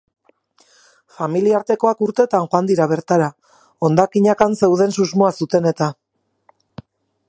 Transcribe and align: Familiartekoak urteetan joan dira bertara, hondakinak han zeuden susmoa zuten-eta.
Familiartekoak 1.17 2.01
urteetan 2.07 2.49
joan 2.55 2.71
dira 2.73 2.89
bertara, 2.95 3.29
hondakinak 3.89 4.45
han 4.47 4.61
zeuden 4.65 5.01
susmoa 5.01 5.33
zuten-eta. 5.43 5.95